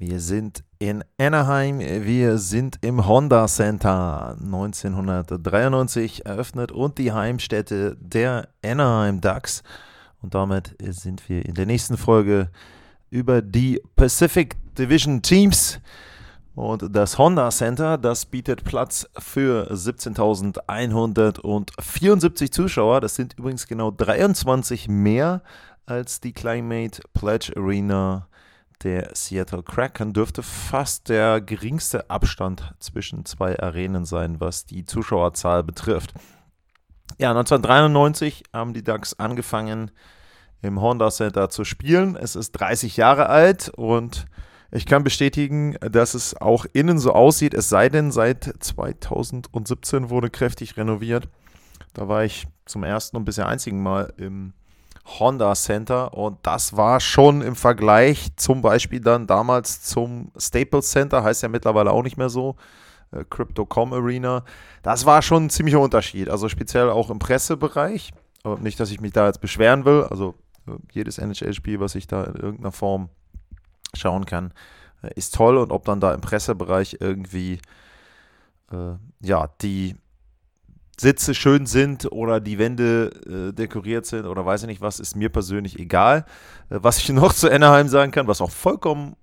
Wir 0.00 0.20
sind 0.20 0.62
in 0.78 1.02
Anaheim, 1.18 1.80
wir 1.80 2.38
sind 2.38 2.78
im 2.82 3.08
Honda 3.08 3.48
Center 3.48 4.36
1993 4.40 6.24
eröffnet 6.24 6.70
und 6.70 6.98
die 6.98 7.10
Heimstätte 7.10 7.96
der 8.00 8.46
Anaheim 8.64 9.20
Ducks. 9.20 9.64
Und 10.22 10.34
damit 10.34 10.76
sind 10.80 11.28
wir 11.28 11.44
in 11.44 11.54
der 11.54 11.66
nächsten 11.66 11.96
Folge 11.96 12.48
über 13.10 13.42
die 13.42 13.82
Pacific 13.96 14.54
Division 14.76 15.20
Teams 15.20 15.80
und 16.54 16.94
das 16.94 17.18
Honda 17.18 17.50
Center, 17.50 17.98
das 17.98 18.24
bietet 18.24 18.62
Platz 18.62 19.04
für 19.18 19.68
17.174 19.72 22.52
Zuschauer. 22.52 23.00
Das 23.00 23.16
sind 23.16 23.36
übrigens 23.36 23.66
genau 23.66 23.90
23 23.90 24.86
mehr 24.86 25.42
als 25.86 26.20
die 26.20 26.32
Climate 26.32 27.02
Pledge 27.14 27.52
Arena 27.56 28.27
der 28.82 29.10
Seattle 29.14 29.62
Kraken. 29.62 30.12
Dürfte 30.12 30.42
fast 30.42 31.08
der 31.08 31.40
geringste 31.40 32.10
Abstand 32.10 32.74
zwischen 32.78 33.24
zwei 33.24 33.58
Arenen 33.58 34.04
sein, 34.04 34.40
was 34.40 34.64
die 34.64 34.84
Zuschauerzahl 34.84 35.62
betrifft. 35.64 36.14
Ja, 37.18 37.30
1993 37.30 38.44
haben 38.52 38.74
die 38.74 38.84
Ducks 38.84 39.14
angefangen 39.14 39.90
im 40.62 40.80
Honda 40.80 41.10
Center 41.10 41.48
zu 41.48 41.64
spielen. 41.64 42.16
Es 42.16 42.36
ist 42.36 42.52
30 42.52 42.96
Jahre 42.96 43.28
alt 43.28 43.70
und 43.70 44.26
ich 44.70 44.86
kann 44.86 45.02
bestätigen, 45.02 45.76
dass 45.80 46.14
es 46.14 46.36
auch 46.36 46.66
innen 46.72 46.98
so 46.98 47.12
aussieht, 47.12 47.54
es 47.54 47.68
sei 47.68 47.88
denn, 47.88 48.12
seit 48.12 48.44
2017 48.60 50.10
wurde 50.10 50.28
kräftig 50.28 50.76
renoviert. 50.76 51.28
Da 51.94 52.06
war 52.06 52.24
ich 52.24 52.46
zum 52.66 52.84
ersten 52.84 53.16
und 53.16 53.24
bisher 53.24 53.48
einzigen 53.48 53.82
Mal 53.82 54.12
im 54.18 54.52
Honda 55.08 55.54
Center 55.54 56.14
und 56.14 56.38
das 56.42 56.76
war 56.76 57.00
schon 57.00 57.40
im 57.42 57.56
Vergleich 57.56 58.28
zum 58.36 58.62
Beispiel 58.62 59.00
dann 59.00 59.26
damals 59.26 59.82
zum 59.82 60.30
Staples 60.36 60.90
Center, 60.90 61.22
heißt 61.22 61.42
ja 61.42 61.48
mittlerweile 61.48 61.92
auch 61.92 62.02
nicht 62.02 62.16
mehr 62.16 62.28
so, 62.28 62.56
äh, 63.12 63.24
Crypto.com 63.28 63.92
Arena. 63.92 64.44
Das 64.82 65.06
war 65.06 65.22
schon 65.22 65.46
ein 65.46 65.50
ziemlicher 65.50 65.80
Unterschied, 65.80 66.28
also 66.28 66.48
speziell 66.48 66.90
auch 66.90 67.10
im 67.10 67.18
Pressebereich. 67.18 68.12
Aber 68.42 68.58
nicht, 68.58 68.78
dass 68.78 68.90
ich 68.90 69.00
mich 69.00 69.12
da 69.12 69.26
jetzt 69.26 69.40
beschweren 69.40 69.84
will, 69.84 70.04
also 70.04 70.34
äh, 70.66 70.72
jedes 70.92 71.18
NHL-Spiel, 71.18 71.80
was 71.80 71.94
ich 71.94 72.06
da 72.06 72.24
in 72.24 72.36
irgendeiner 72.36 72.72
Form 72.72 73.08
schauen 73.94 74.26
kann, 74.26 74.52
äh, 75.02 75.10
ist 75.14 75.34
toll. 75.34 75.56
Und 75.56 75.72
ob 75.72 75.84
dann 75.84 76.00
da 76.00 76.14
im 76.14 76.20
Pressebereich 76.20 76.98
irgendwie 77.00 77.60
äh, 78.70 78.94
ja, 79.20 79.48
die 79.62 79.96
Sitze 81.00 81.34
schön 81.34 81.66
sind 81.66 82.10
oder 82.10 82.40
die 82.40 82.58
Wände 82.58 83.50
äh, 83.50 83.52
dekoriert 83.52 84.06
sind 84.06 84.26
oder 84.26 84.44
weiß 84.44 84.62
ich 84.62 84.66
nicht 84.66 84.80
was, 84.80 85.00
ist 85.00 85.16
mir 85.16 85.28
persönlich 85.28 85.78
egal. 85.78 86.24
Äh, 86.70 86.78
was 86.82 86.98
ich 86.98 87.08
noch 87.10 87.32
zu 87.32 87.50
Anaheim 87.50 87.88
sagen 87.88 88.12
kann, 88.12 88.26
was 88.26 88.40
auch 88.40 88.50
vollkommen 88.50 89.16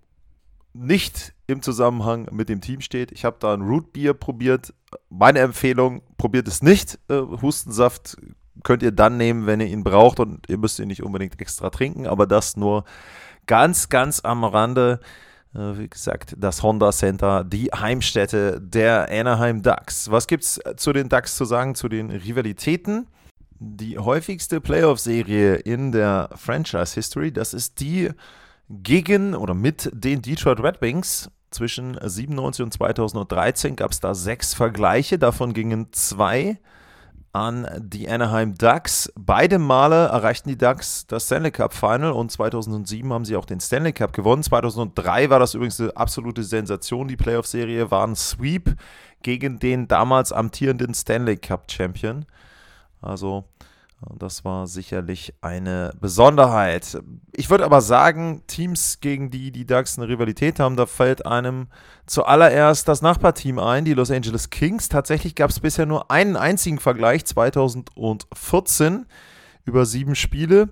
nicht 0.74 1.34
im 1.48 1.62
Zusammenhang 1.62 2.28
mit 2.32 2.50
dem 2.50 2.60
Team 2.60 2.82
steht. 2.82 3.12
Ich 3.12 3.24
habe 3.24 3.38
da 3.40 3.54
ein 3.54 3.62
Root 3.62 3.94
Beer 3.94 4.14
probiert. 4.14 4.74
Meine 5.10 5.40
Empfehlung, 5.40 6.02
probiert 6.18 6.48
es 6.48 6.62
nicht. 6.62 7.00
Äh, 7.10 7.22
Hustensaft 7.42 8.18
könnt 8.64 8.84
ihr 8.84 8.92
dann 8.92 9.18
nehmen, 9.18 9.46
wenn 9.46 9.60
ihr 9.60 9.68
ihn 9.68 9.84
braucht 9.84 10.20
und 10.20 10.50
ihr 10.50 10.58
müsst 10.58 10.80
ihn 10.80 10.88
nicht 10.88 11.04
unbedingt 11.04 11.40
extra 11.40 11.70
trinken, 11.70 12.08
aber 12.08 12.26
das 12.26 12.58
nur 12.58 12.86
ganz, 13.48 13.90
ganz 13.90 14.22
am 14.24 14.44
Rande. 14.44 15.00
Äh, 15.56 15.78
wie 15.78 15.90
gesagt, 15.90 16.36
das 16.38 16.62
Honda 16.62 16.92
Center, 16.92 17.44
die 17.44 17.68
Heimstätte 17.68 18.60
der 18.62 19.08
Anaheim 19.10 19.62
Ducks. 19.62 20.12
Was 20.12 20.28
gibt 20.28 20.44
es 20.44 20.60
zu 20.76 20.94
den 20.94 21.10
Ducks 21.10 21.36
zu 21.36 21.46
sagen, 21.46 21.76
zu 21.76 21.88
den 21.88 22.12
Rivalitäten? 22.12 23.08
Die 23.60 23.98
häufigste 23.98 24.60
Playoff-Serie 24.60 25.56
in 25.56 25.94
der 25.94 26.30
Franchise-History, 26.36 27.32
das 27.32 27.54
ist 27.54 27.80
die 27.80 28.10
gegen 28.70 29.34
oder 29.34 29.54
mit 29.54 29.90
den 29.94 30.22
Detroit 30.22 30.62
Red 30.62 30.82
Wings. 30.82 31.30
Zwischen 31.52 31.98
97 32.02 32.66
und 32.66 32.74
2013 32.74 33.78
gab 33.78 33.92
es 33.92 34.02
da 34.02 34.14
sechs 34.14 34.54
Vergleiche, 34.54 35.18
davon 35.18 35.54
gingen 35.54 35.88
zwei 35.94 36.60
an 37.36 37.68
die 37.78 38.08
Anaheim 38.08 38.56
Ducks. 38.56 39.12
Beide 39.20 39.60
Male 39.60 40.06
erreichten 40.08 40.48
die 40.48 40.58
Ducks 40.58 41.06
das 41.06 41.26
Stanley 41.26 41.52
Cup 41.52 41.74
Final 41.74 42.14
und 42.14 42.32
2007 42.32 43.12
haben 43.12 43.26
sie 43.26 43.36
auch 43.36 43.44
den 43.44 43.60
Stanley 43.60 43.92
Cup 43.92 44.14
gewonnen. 44.14 44.42
2003 44.42 45.30
war 45.30 45.40
das 45.40 45.54
übrigens 45.54 45.82
eine 45.82 45.96
absolute 45.98 46.44
Sensation. 46.44 47.10
Die 47.10 47.18
Playoff-Serie 47.18 47.92
war 47.92 48.08
ein 48.08 48.16
Sweep 48.16 48.78
gegen 49.22 49.60
den 49.60 49.90
damals 49.90 50.32
amtierenden 50.32 50.94
Stanley 50.94 51.36
Cup 51.36 51.70
Champion. 51.70 52.26
Also 53.02 53.44
das 54.18 54.46
war 54.46 54.68
sicherlich 54.68 55.34
eine 55.42 55.92
Besonderheit. 56.00 56.98
Ich 57.32 57.50
würde 57.50 57.66
aber 57.66 57.82
sagen, 57.82 58.44
Teams, 58.48 59.00
gegen 59.00 59.32
die 59.32 59.52
die 59.52 59.66
Ducks 59.66 59.98
eine 59.98 60.08
Rivalität 60.08 60.60
haben, 60.60 60.76
da 60.76 60.86
fällt 60.86 61.26
einem 61.26 61.68
zuallererst 62.06 62.88
das 62.88 63.02
Nachbarteam 63.02 63.60
ein, 63.60 63.86
die 63.86 63.94
Los 63.94 64.12
Angeles 64.12 64.50
Kings. 64.50 64.90
Tatsächlich 64.90 65.36
gab 65.36 65.50
es 65.50 65.60
bisher 65.60 65.86
nur 65.86 66.12
einen 66.12 66.36
einzigen 66.36 66.80
Vergleich, 66.80 67.26
2014, 67.26 69.06
über 69.66 69.86
sieben 69.86 70.16
Spiele 70.16 70.70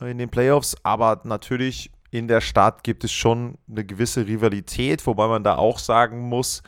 in 0.00 0.18
den 0.18 0.30
Playoffs. 0.30 0.76
Aber 0.82 1.20
natürlich 1.24 1.90
in 2.10 2.28
der 2.28 2.40
Stadt 2.40 2.84
gibt 2.84 3.04
es 3.04 3.12
schon 3.12 3.58
eine 3.68 3.84
gewisse 3.84 4.26
Rivalität, 4.26 5.06
wobei 5.06 5.26
man 5.26 5.42
da 5.42 5.56
auch 5.56 5.78
sagen 5.78 6.20
muss, 6.20 6.62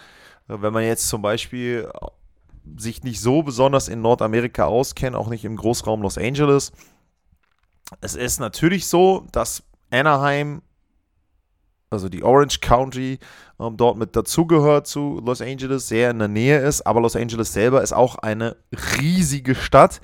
wenn 0.46 0.72
man 0.72 0.84
jetzt 0.84 1.08
zum 1.08 1.22
Beispiel 1.22 1.90
sich 2.76 3.02
nicht 3.02 3.20
so 3.20 3.42
besonders 3.42 3.88
in 3.88 4.00
Nordamerika 4.00 4.64
auskennen, 4.64 5.14
auch 5.14 5.28
nicht 5.28 5.44
im 5.44 5.56
Großraum 5.56 6.02
Los 6.02 6.18
Angeles. 6.18 6.72
Es 8.00 8.14
ist 8.14 8.40
natürlich 8.40 8.86
so, 8.86 9.26
dass 9.32 9.62
Anaheim, 9.90 10.62
also 11.90 12.08
die 12.08 12.22
Orange 12.22 12.60
County, 12.60 13.18
ähm, 13.60 13.76
dort 13.76 13.98
mit 13.98 14.16
dazugehört 14.16 14.86
zu 14.86 15.20
Los 15.24 15.40
Angeles, 15.40 15.88
sehr 15.88 16.10
in 16.10 16.18
der 16.18 16.28
Nähe 16.28 16.58
ist, 16.60 16.82
aber 16.86 17.00
Los 17.00 17.16
Angeles 17.16 17.52
selber 17.52 17.82
ist 17.82 17.92
auch 17.92 18.16
eine 18.16 18.56
riesige 19.00 19.54
Stadt. 19.54 20.00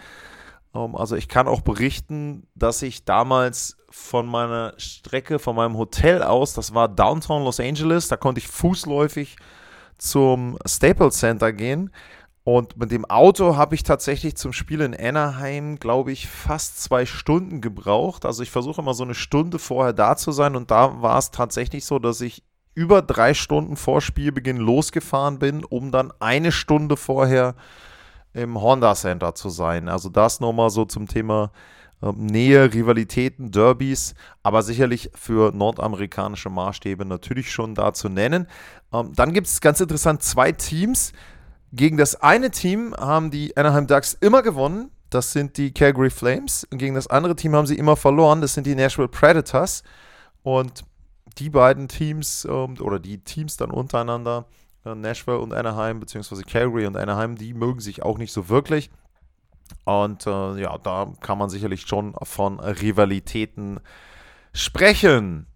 Ähm, 0.75 0.95
also 0.95 1.17
ich 1.17 1.29
kann 1.29 1.49
auch 1.49 1.63
berichten, 1.63 2.47
dass 2.55 2.83
ich 2.83 3.05
damals 3.05 3.77
von 3.89 4.27
meiner 4.27 4.75
Strecke, 4.77 5.39
von 5.39 5.57
meinem 5.57 5.77
Hotel 5.77 6.23
aus, 6.23 6.53
das 6.53 6.75
war 6.75 6.89
Downtown 6.89 7.45
Los 7.45 7.59
Angeles, 7.59 8.09
da 8.09 8.17
konnte 8.17 8.41
ich 8.41 8.49
fußläufig 8.49 9.37
zum 9.99 10.59
Staples 10.67 11.19
Center 11.19 11.53
gehen 11.53 11.91
und 12.43 12.79
mit 12.79 12.91
dem 12.91 13.05
Auto 13.05 13.57
habe 13.57 13.75
ich 13.75 13.83
tatsächlich 13.83 14.37
zum 14.37 14.53
Spiel 14.53 14.81
in 14.81 14.99
Anaheim, 14.99 15.79
glaube 15.79 16.11
ich, 16.11 16.27
fast 16.27 16.83
zwei 16.83 17.05
Stunden 17.05 17.61
gebraucht. 17.61 18.25
Also 18.25 18.43
ich 18.43 18.51
versuche 18.51 18.81
immer 18.81 18.95
so 18.95 19.05
eine 19.05 19.15
Stunde 19.15 19.59
vorher 19.59 19.93
da 19.93 20.17
zu 20.17 20.33
sein 20.33 20.57
und 20.57 20.71
da 20.71 21.03
war 21.03 21.19
es 21.19 21.31
tatsächlich 21.31 21.85
so, 21.85 21.99
dass 21.99 22.21
ich 22.23 22.43
über 22.75 23.03
drei 23.03 23.35
Stunden 23.35 23.77
vor 23.77 24.01
Spielbeginn 24.01 24.57
losgefahren 24.57 25.39
bin, 25.39 25.65
um 25.65 25.91
dann 25.91 26.13
eine 26.19 26.51
Stunde 26.51 26.97
vorher 26.97 27.55
im 28.33 28.61
Honda 28.61 28.95
Center 28.95 29.35
zu 29.35 29.51
sein. 29.51 29.89
Also 29.89 30.09
das 30.09 30.41
nochmal 30.41 30.71
so 30.71 30.85
zum 30.85 31.09
Thema 31.09 31.51
äh, 32.01 32.13
Nähe, 32.13 32.73
Rivalitäten, 32.73 33.51
Derbys, 33.51 34.15
aber 34.43 34.63
sicherlich 34.63 35.11
für 35.15 35.53
nordamerikanische 35.53 36.49
Maßstäbe 36.49 37.05
natürlich 37.05 37.53
schon 37.53 37.75
da 37.75 37.93
zu 37.93 38.09
nennen. 38.09 38.47
Ähm, 38.93 39.13
dann 39.15 39.35
gibt 39.35 39.49
es 39.49 39.61
ganz 39.61 39.81
interessant 39.81 40.23
zwei 40.23 40.53
Teams, 40.53 41.13
gegen 41.73 41.97
das 41.97 42.17
eine 42.17 42.51
Team 42.51 42.95
haben 42.99 43.31
die 43.31 43.57
Anaheim 43.57 43.87
Ducks 43.87 44.15
immer 44.21 44.43
gewonnen. 44.43 44.91
Das 45.09 45.33
sind 45.33 45.57
die 45.57 45.73
Calgary 45.73 46.11
Flames. 46.11 46.65
Und 46.71 46.79
gegen 46.79 46.95
das 46.95 47.07
andere 47.07 47.37
Team 47.37 47.55
haben 47.55 47.67
sie 47.67 47.77
immer 47.77 47.97
verloren. 47.97 48.41
Das 48.41 48.55
sind 48.55 48.67
die 48.67 48.75
Nashville 48.75 49.09
Predators. 49.09 49.83
Und 50.43 50.85
die 51.39 51.51
beiden 51.51 51.89
Teams 51.89 52.45
ähm, 52.45 52.77
oder 52.81 52.99
die 52.99 53.19
Teams 53.19 53.57
dann 53.57 53.71
untereinander, 53.71 54.47
äh, 54.85 54.95
Nashville 54.95 55.39
und 55.39 55.53
Anaheim, 55.53 56.01
beziehungsweise 56.01 56.43
Calgary 56.43 56.87
und 56.87 56.97
Anaheim, 56.97 57.37
die 57.37 57.55
mögen 57.55 57.81
sich 57.81 58.03
auch 58.03 58.19
nicht 58.19 58.33
so 58.33 58.49
wirklich. 58.49 58.91
Und 59.85 60.27
äh, 60.27 60.61
ja, 60.61 60.77
da 60.79 61.13
kann 61.21 61.39
man 61.39 61.51
sicherlich 61.51 61.83
schon 61.83 62.15
von 62.23 62.59
Rivalitäten 62.61 63.81
sprechen. 64.53 65.47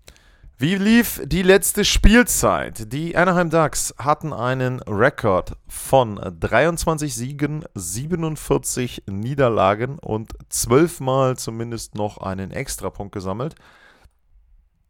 Wie 0.57 0.77
lief 0.77 1.21
die 1.25 1.43
letzte 1.43 1.85
Spielzeit? 1.85 2.93
Die 2.93 3.17
Anaheim 3.17 3.51
Ducks 3.51 3.93
hatten 3.99 4.33
einen 4.33 4.79
Rekord 4.83 5.57
von 5.67 6.15
23 6.39 7.13
Siegen, 7.13 7.65
47 7.75 9.03
Niederlagen 9.11 9.99
und 9.99 10.31
12 10.51 11.01
Mal 11.01 11.37
zumindest 11.37 11.97
noch 11.97 12.19
einen 12.19 12.53
Extrapunkt 12.53 13.13
gesammelt. 13.13 13.57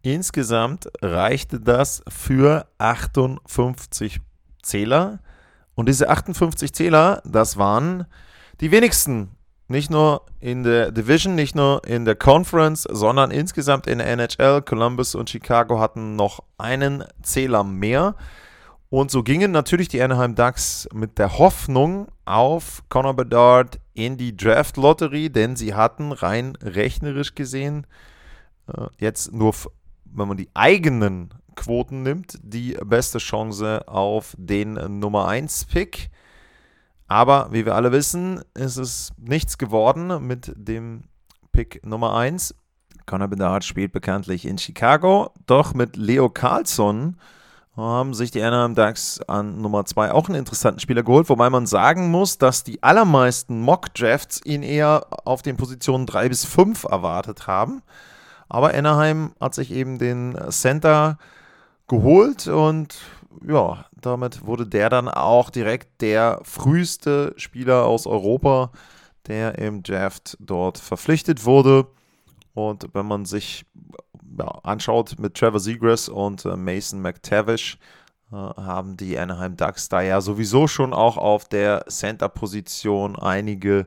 Insgesamt 0.02 0.90
reichte 1.00 1.60
das 1.60 2.02
für 2.08 2.66
58 2.76 4.20
Zähler. 4.62 5.20
Und 5.74 5.88
diese 5.88 6.10
58 6.10 6.74
Zähler, 6.74 7.22
das 7.24 7.56
waren 7.56 8.04
die 8.60 8.70
wenigsten. 8.70 9.33
Nicht 9.66 9.90
nur 9.90 10.22
in 10.40 10.62
der 10.62 10.92
Division, 10.92 11.34
nicht 11.34 11.54
nur 11.54 11.84
in 11.86 12.04
der 12.04 12.16
Conference, 12.16 12.82
sondern 12.82 13.30
insgesamt 13.30 13.86
in 13.86 13.98
der 13.98 14.08
NHL. 14.08 14.62
Columbus 14.62 15.14
und 15.14 15.30
Chicago 15.30 15.80
hatten 15.80 16.16
noch 16.16 16.40
einen 16.58 17.04
Zähler 17.22 17.64
mehr. 17.64 18.14
Und 18.90 19.10
so 19.10 19.22
gingen 19.22 19.50
natürlich 19.50 19.88
die 19.88 20.02
Anaheim 20.02 20.34
Ducks 20.34 20.86
mit 20.92 21.18
der 21.18 21.38
Hoffnung 21.38 22.08
auf 22.26 22.82
Conor 22.90 23.14
Bedard 23.14 23.80
in 23.94 24.16
die 24.16 24.36
Draft-Lotterie, 24.36 25.30
denn 25.30 25.56
sie 25.56 25.74
hatten 25.74 26.12
rein 26.12 26.56
rechnerisch 26.62 27.34
gesehen 27.34 27.86
äh, 28.68 28.86
jetzt 28.98 29.32
nur, 29.32 29.54
wenn 30.04 30.28
man 30.28 30.36
die 30.36 30.50
eigenen 30.54 31.30
Quoten 31.54 32.02
nimmt, 32.02 32.38
die 32.42 32.76
beste 32.84 33.18
Chance 33.18 33.86
auf 33.86 34.34
den 34.38 34.74
Nummer 34.98 35.28
1 35.28 35.66
Pick. 35.66 36.10
Aber 37.14 37.46
wie 37.52 37.64
wir 37.64 37.76
alle 37.76 37.92
wissen, 37.92 38.40
ist 38.54 38.76
es 38.76 39.12
nichts 39.16 39.56
geworden 39.56 40.26
mit 40.26 40.52
dem 40.56 41.04
Pick 41.52 41.86
Nummer 41.86 42.16
1. 42.16 42.56
Conor 43.06 43.28
Bedard 43.28 43.62
spielt 43.62 43.92
bekanntlich 43.92 44.44
in 44.44 44.58
Chicago, 44.58 45.30
doch 45.46 45.74
mit 45.74 45.96
Leo 45.96 46.28
Carlson 46.28 47.16
haben 47.76 48.14
sich 48.14 48.32
die 48.32 48.42
Anaheim 48.42 48.74
Ducks 48.74 49.20
an 49.28 49.62
Nummer 49.62 49.84
2 49.84 50.10
auch 50.10 50.26
einen 50.26 50.40
interessanten 50.40 50.80
Spieler 50.80 51.04
geholt, 51.04 51.28
wobei 51.28 51.50
man 51.50 51.66
sagen 51.66 52.10
muss, 52.10 52.38
dass 52.38 52.64
die 52.64 52.82
allermeisten 52.82 53.60
Mock-Drafts 53.60 54.40
ihn 54.44 54.64
eher 54.64 55.06
auf 55.24 55.42
den 55.42 55.56
Positionen 55.56 56.06
3 56.06 56.28
bis 56.30 56.44
5 56.44 56.82
erwartet 56.82 57.46
haben. 57.46 57.82
Aber 58.48 58.74
Anaheim 58.74 59.34
hat 59.40 59.54
sich 59.54 59.70
eben 59.70 59.98
den 59.98 60.36
Center 60.50 61.18
geholt 61.86 62.48
und 62.48 62.96
ja, 63.46 63.84
damit 64.06 64.46
wurde 64.46 64.66
der 64.66 64.90
dann 64.90 65.08
auch 65.08 65.50
direkt 65.50 66.00
der 66.00 66.40
früheste 66.42 67.34
Spieler 67.36 67.84
aus 67.84 68.06
Europa, 68.06 68.70
der 69.26 69.58
im 69.58 69.82
Draft 69.82 70.36
dort 70.40 70.78
verpflichtet 70.78 71.44
wurde. 71.44 71.86
Und 72.54 72.88
wenn 72.92 73.06
man 73.06 73.24
sich 73.24 73.64
ja, 74.38 74.46
anschaut 74.62 75.16
mit 75.18 75.34
Trevor 75.34 75.60
Seagrass 75.60 76.08
und 76.08 76.44
äh, 76.44 76.56
Mason 76.56 77.00
McTavish, 77.00 77.78
äh, 78.30 78.36
haben 78.36 78.96
die 78.96 79.18
Anaheim 79.18 79.56
Ducks 79.56 79.88
da 79.88 80.00
ja 80.00 80.20
sowieso 80.20 80.66
schon 80.66 80.92
auch 80.92 81.16
auf 81.16 81.48
der 81.48 81.86
Center-Position 81.88 83.16
einige 83.16 83.86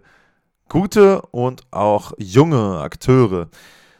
gute 0.69 1.21
und 1.31 1.63
auch 1.71 2.13
junge 2.17 2.79
Akteure. 2.79 3.49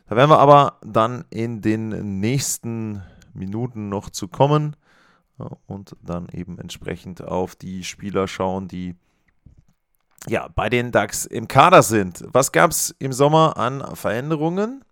Da 0.08 0.16
werden 0.16 0.30
wir 0.30 0.40
aber 0.40 0.78
dann 0.86 1.26
in 1.30 1.62
den 1.62 2.20
nächsten 2.20 3.04
Minuten 3.34 3.90
noch 3.90 4.10
zu 4.10 4.28
kommen 4.28 4.76
und 5.66 5.96
dann 6.02 6.28
eben 6.30 6.60
entsprechend 6.60 7.24
auf 7.24 7.56
die 7.56 7.84
Spieler 7.84 8.28
schauen, 8.28 8.68
die 8.68 8.96
ja 10.28 10.48
bei 10.48 10.70
den 10.70 10.92
DAX 10.92 11.26
im 11.26 11.48
Kader 11.48 11.84
sind. 11.84 12.24
Was 12.32 12.52
gab 12.52 12.72
es 12.72 12.96
im 13.00 13.14
Sommer 13.14 13.58
an 13.58 13.96
Veränderungen? 13.96 14.84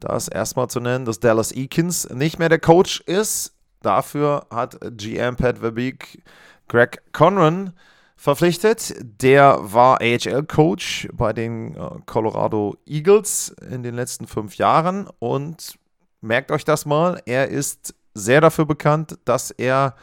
Da 0.00 0.16
ist 0.16 0.28
erstmal 0.28 0.68
zu 0.68 0.80
nennen, 0.80 1.04
dass 1.04 1.20
Dallas 1.20 1.52
Eakins 1.52 2.08
nicht 2.10 2.38
mehr 2.38 2.48
der 2.48 2.60
Coach 2.60 3.00
ist. 3.00 3.54
Dafür 3.82 4.46
hat 4.50 4.78
GM 4.96 5.36
Pat 5.36 5.58
Verbeek 5.58 6.22
Greg 6.68 7.02
Conran 7.12 7.72
verpflichtet. 8.16 8.94
Der 9.22 9.58
war 9.60 10.00
AHL-Coach 10.00 11.08
bei 11.12 11.32
den 11.32 11.74
äh, 11.76 11.88
Colorado 12.06 12.76
Eagles 12.86 13.54
in 13.70 13.82
den 13.82 13.94
letzten 13.94 14.26
fünf 14.26 14.56
Jahren 14.56 15.08
und 15.18 15.78
merkt 16.20 16.50
euch 16.50 16.64
das 16.64 16.84
mal, 16.84 17.22
er 17.26 17.48
ist 17.48 17.94
sehr 18.14 18.40
dafür 18.40 18.64
bekannt, 18.66 19.18
dass 19.24 19.50
er 19.50 19.94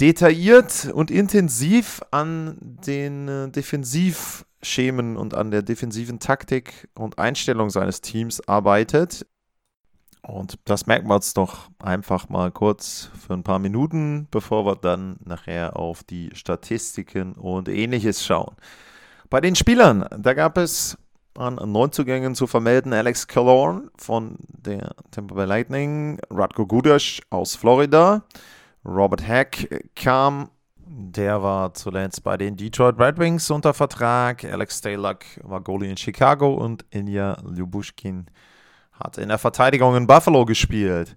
detailliert 0.00 0.90
und 0.94 1.10
intensiv 1.10 2.00
an 2.10 2.56
den 2.60 3.28
äh, 3.28 3.48
Defensivschemen 3.50 5.16
und 5.16 5.34
an 5.34 5.50
der 5.50 5.62
defensiven 5.62 6.18
Taktik 6.18 6.88
und 6.94 7.18
Einstellung 7.18 7.70
seines 7.70 8.00
Teams 8.00 8.40
arbeitet. 8.48 9.26
Und 10.22 10.58
das 10.64 10.86
merken 10.86 11.08
wir 11.08 11.14
uns 11.14 11.34
doch 11.34 11.70
einfach 11.78 12.28
mal 12.28 12.50
kurz 12.50 13.10
für 13.26 13.34
ein 13.34 13.42
paar 13.42 13.58
Minuten, 13.58 14.28
bevor 14.30 14.64
wir 14.66 14.76
dann 14.76 15.16
nachher 15.24 15.76
auf 15.76 16.02
die 16.02 16.30
Statistiken 16.34 17.32
und 17.32 17.68
ähnliches 17.68 18.24
schauen. 18.24 18.54
Bei 19.30 19.40
den 19.40 19.54
Spielern, 19.54 20.06
da 20.18 20.34
gab 20.34 20.58
es 20.58 20.98
an 21.34 21.54
Neuzugängen 21.70 22.34
zu 22.34 22.46
vermelden 22.46 22.92
Alex 22.92 23.26
Killorn 23.26 23.90
von 23.96 24.36
der 24.48 24.94
Tampa 25.10 25.34
Bay 25.34 25.46
Lightning, 25.46 26.20
Radko 26.30 26.66
Gudas 26.66 27.20
aus 27.30 27.54
Florida, 27.54 28.24
Robert 28.84 29.26
Hack 29.26 29.68
kam, 29.94 30.50
der 30.76 31.42
war 31.42 31.72
zuletzt 31.74 32.24
bei 32.24 32.36
den 32.36 32.56
Detroit 32.56 32.98
Red 32.98 33.18
Wings 33.18 33.50
unter 33.50 33.74
Vertrag, 33.74 34.44
Alex 34.44 34.78
Stalock 34.78 35.24
war 35.42 35.60
Goalie 35.60 35.90
in 35.90 35.96
Chicago 35.96 36.54
und 36.54 36.84
Ilya 36.90 37.38
Lyubushkin 37.44 38.26
hat 38.92 39.18
in 39.18 39.28
der 39.28 39.38
Verteidigung 39.38 39.96
in 39.96 40.06
Buffalo 40.06 40.44
gespielt. 40.44 41.16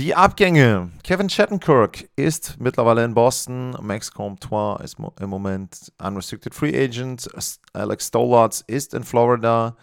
Die 0.00 0.14
Abgänge. 0.14 0.88
Kevin 1.04 1.28
Shattenkirk 1.28 2.08
ist 2.16 2.58
mittlerweile 2.58 3.04
in 3.04 3.12
Boston. 3.12 3.76
Max 3.82 4.10
Comtois 4.10 4.80
ist 4.82 4.96
im 5.20 5.28
Moment 5.28 5.92
unrestricted 6.02 6.54
free 6.54 6.74
agent. 6.74 7.28
Alex 7.74 8.06
Stolarz 8.06 8.64
ist 8.66 8.94
in 8.94 9.04
Florida. 9.04 9.76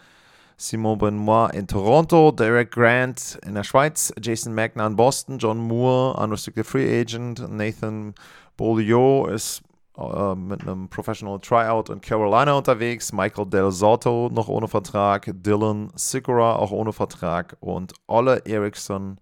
Simon 0.56 0.98
Benoit 0.98 1.54
in 1.54 1.68
Toronto. 1.68 2.32
Derek 2.32 2.72
Grant 2.72 3.38
in 3.46 3.54
der 3.54 3.62
Schweiz. 3.62 4.12
Jason 4.20 4.56
Magna 4.56 4.88
in 4.88 4.96
Boston. 4.96 5.38
John 5.38 5.56
Moore, 5.56 6.20
unrestricted 6.20 6.66
free 6.66 7.00
agent. 7.00 7.48
Nathan 7.48 8.12
Beaulieu 8.56 9.26
ist 9.26 9.62
äh, 9.96 10.34
mit 10.34 10.62
einem 10.62 10.88
Professional 10.88 11.38
Tryout 11.38 11.90
in 11.90 12.00
Carolina 12.00 12.54
unterwegs. 12.54 13.12
Michael 13.12 13.46
Del 13.46 13.70
Soto 13.70 14.30
noch 14.32 14.48
ohne 14.48 14.66
Vertrag. 14.66 15.30
Dylan 15.32 15.92
Sikora 15.94 16.56
auch 16.56 16.72
ohne 16.72 16.92
Vertrag. 16.92 17.56
Und 17.60 17.92
Olle 18.08 18.44
Eriksson 18.46 19.20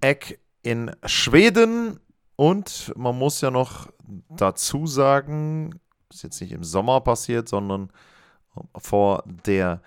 Eck 0.00 0.40
in 0.62 0.90
Schweden. 1.04 2.00
Und 2.36 2.92
man 2.96 3.18
muss 3.18 3.40
ja 3.40 3.50
noch 3.50 3.88
dazu 4.30 4.86
sagen, 4.86 5.80
ist 6.10 6.22
jetzt 6.22 6.40
nicht 6.40 6.52
im 6.52 6.64
Sommer 6.64 7.00
passiert, 7.00 7.48
sondern 7.48 7.90
vor 8.76 9.24
der 9.26 9.80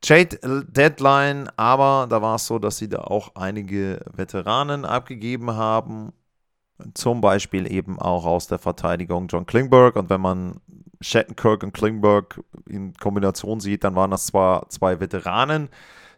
Trade 0.00 0.64
Deadline, 0.68 1.50
aber 1.56 2.06
da 2.08 2.22
war 2.22 2.36
es 2.36 2.46
so, 2.46 2.60
dass 2.60 2.78
sie 2.78 2.88
da 2.88 3.00
auch 3.00 3.34
einige 3.34 4.00
Veteranen 4.14 4.84
abgegeben 4.84 5.56
haben 5.56 6.12
zum 6.94 7.20
Beispiel 7.20 7.70
eben 7.70 7.98
auch 7.98 8.24
aus 8.24 8.46
der 8.46 8.58
Verteidigung 8.58 9.28
John 9.28 9.46
Klingberg. 9.46 9.96
Und 9.96 10.10
wenn 10.10 10.20
man 10.20 10.60
Shattenkirk 11.00 11.62
und 11.62 11.72
Klingberg 11.72 12.40
in 12.68 12.94
Kombination 12.94 13.60
sieht, 13.60 13.84
dann 13.84 13.94
waren 13.94 14.10
das 14.10 14.26
zwar 14.26 14.68
zwei 14.68 15.00
Veteranen, 15.00 15.68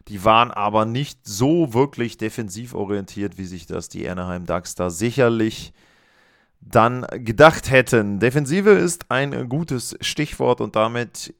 die 0.07 0.23
waren 0.23 0.51
aber 0.51 0.85
nicht 0.85 1.19
so 1.23 1.73
wirklich 1.73 2.17
defensiv 2.17 2.73
orientiert, 2.73 3.37
wie 3.37 3.45
sich 3.45 3.65
das 3.65 3.89
die 3.89 4.07
Anaheim 4.07 4.45
Ducks 4.45 4.75
da 4.75 4.89
sicherlich 4.89 5.73
dann 6.61 7.05
gedacht 7.11 7.71
hätten. 7.71 8.19
Defensive 8.19 8.71
ist 8.71 9.09
ein 9.09 9.49
gutes 9.49 9.97
Stichwort 10.01 10.61
und 10.61 10.75
damit 10.75 11.33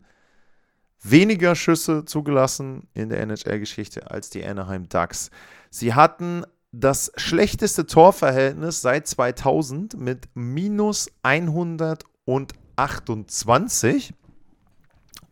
weniger 1.01 1.55
Schüsse 1.55 2.05
zugelassen 2.05 2.87
in 2.93 3.09
der 3.09 3.19
NHL-Geschichte 3.21 4.11
als 4.11 4.29
die 4.29 4.45
Anaheim 4.45 4.87
Ducks. 4.89 5.31
Sie 5.69 5.93
hatten 5.93 6.43
das 6.79 7.11
schlechteste 7.15 7.85
Torverhältnis 7.85 8.81
seit 8.81 9.07
2000 9.07 9.97
mit 9.97 10.27
minus 10.33 11.09
128. 11.23 14.13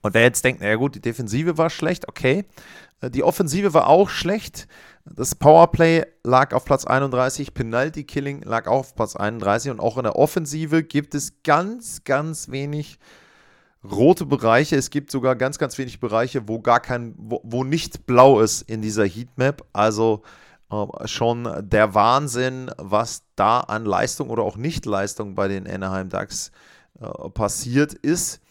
Und 0.02 0.14
wer 0.14 0.22
jetzt 0.24 0.46
denkt, 0.46 0.62
naja 0.62 0.76
gut, 0.76 0.96
die 0.96 1.02
Defensive 1.02 1.58
war 1.58 1.70
schlecht, 1.70 2.08
okay. 2.08 2.46
Äh, 3.02 3.10
die 3.10 3.24
Offensive 3.24 3.74
war 3.74 3.88
auch 3.88 4.08
schlecht. 4.10 4.70
Das 5.06 5.36
Powerplay 5.36 6.06
lag 6.24 6.54
auf 6.54 6.64
Platz 6.64 6.86
31, 6.86 7.54
Penalty 7.54 8.06
Killing 8.06 8.42
lag 8.44 8.68
auch 8.68 8.80
auf 8.80 8.96
Platz 8.96 9.18
31 9.18 9.72
und 9.72 9.82
auch 9.82 9.98
in 9.98 10.04
der 10.04 10.16
Offensive 10.16 10.82
gibt 10.84 11.14
es 11.14 11.44
ganz, 11.44 12.06
ganz 12.06 12.52
wenig 12.52 13.00
rote 13.84 14.26
Bereiche. 14.26 14.78
Es 14.78 14.92
gibt 14.92 15.12
sogar 15.12 15.36
ganz, 15.36 15.58
ganz 15.58 15.78
wenig 15.78 16.00
Bereiche, 16.00 16.48
wo 16.48 16.60
gar 16.60 16.80
kein, 16.80 17.16
wo, 17.18 17.42
wo 17.44 17.66
nicht 17.66 18.06
blau 18.06 18.40
ist 18.40 18.62
in 18.62 18.82
dieser 18.82 19.06
Heatmap. 19.06 19.66
Also 19.74 20.24
schon 21.06 21.48
der 21.62 21.94
Wahnsinn, 21.94 22.72
was 22.78 23.24
da 23.36 23.60
an 23.60 23.86
Leistung 23.86 24.30
oder 24.30 24.44
auch 24.44 24.58
Nicht-Leistung 24.58 25.36
bei 25.36 25.48
den 25.48 25.68
Anaheim 25.68 26.10
Ducks 26.10 26.52
äh, 27.00 27.08
passiert 27.30 27.94
ist. 27.94 28.42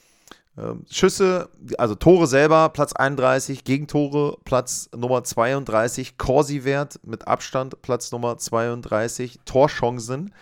Ähm, 0.59 0.85
Schüsse, 0.91 1.49
also 1.79 1.95
Tore 1.95 2.27
selber 2.27 2.69
Platz 2.69 2.93
31, 2.93 3.65
Gegentore 3.65 4.37
Platz 4.45 4.91
Nummer 4.95 5.25
32, 5.25 6.19
Corsi-Wert 6.19 7.01
mit 7.05 7.27
Abstand 7.27 7.81
Platz 7.81 8.13
Nummer 8.13 8.37
32, 8.37 9.41
Torchancen. 9.47 10.35